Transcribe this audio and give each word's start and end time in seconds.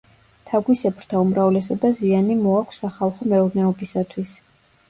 თაგვისებრთა 0.51 1.19
უმრავლესობა 1.25 1.91
ზიანი 1.99 2.39
მოაქვს 2.47 2.81
სახალხო 2.85 3.31
მეურნეობისათვის. 3.35 4.35